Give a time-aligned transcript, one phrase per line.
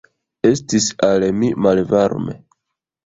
[0.51, 2.39] Estis al mi malvarme.